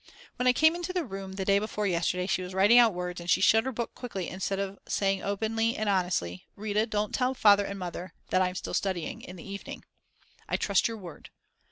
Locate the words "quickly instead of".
3.93-4.79